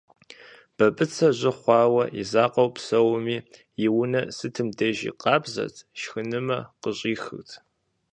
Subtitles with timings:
[0.75, 3.37] Бабыцэ жьы хъуауэ и закъуэу псэуми,
[3.85, 7.49] и унэр сытым дежи къабзэт, шхынымэ къыщӏихырт.